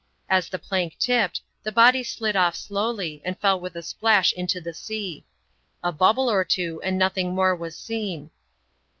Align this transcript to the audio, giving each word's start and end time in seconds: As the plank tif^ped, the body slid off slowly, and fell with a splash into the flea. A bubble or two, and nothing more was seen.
As 0.27 0.49
the 0.49 0.57
plank 0.57 0.97
tif^ped, 0.99 1.41
the 1.61 1.71
body 1.71 2.01
slid 2.01 2.35
off 2.35 2.55
slowly, 2.55 3.21
and 3.23 3.37
fell 3.39 3.59
with 3.59 3.75
a 3.75 3.83
splash 3.83 4.33
into 4.33 4.59
the 4.59 4.73
flea. 4.73 5.23
A 5.83 5.91
bubble 5.91 6.27
or 6.27 6.43
two, 6.43 6.81
and 6.83 6.97
nothing 6.97 7.35
more 7.35 7.55
was 7.55 7.75
seen. 7.77 8.31